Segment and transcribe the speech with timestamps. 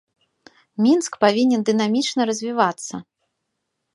[0.85, 2.95] Мінск павінен дынамічна развівацца.